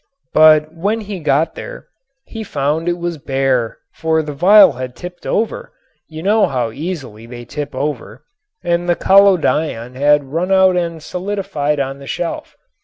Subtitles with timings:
[0.33, 1.87] But when he got there
[2.25, 5.73] he found it was bare, for the vial had tipped over
[6.07, 8.25] you know how easily they tip over
[8.63, 12.55] and the collodion had run out and solidified on the shelf.